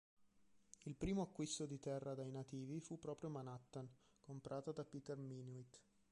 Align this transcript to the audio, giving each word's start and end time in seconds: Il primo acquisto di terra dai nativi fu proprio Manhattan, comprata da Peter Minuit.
Il 0.85 0.95
primo 0.95 1.21
acquisto 1.21 1.67
di 1.67 1.77
terra 1.77 2.15
dai 2.15 2.31
nativi 2.31 2.79
fu 2.79 2.97
proprio 2.97 3.29
Manhattan, 3.29 3.87
comprata 4.23 4.71
da 4.71 4.83
Peter 4.83 5.15
Minuit. 5.15 5.79